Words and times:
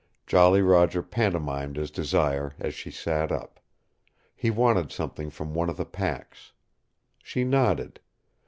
Jolly 0.25 0.63
Roger 0.63 1.03
pantomimed 1.03 1.75
his 1.75 1.91
desire 1.91 2.53
as 2.57 2.73
she 2.73 2.89
sat 2.89 3.31
up. 3.31 3.59
He 4.35 4.49
wanted 4.49 4.91
something 4.91 5.29
from 5.29 5.53
one 5.53 5.69
of 5.69 5.77
the 5.77 5.85
packs. 5.85 6.53
She 7.21 7.43
nodded. 7.43 7.99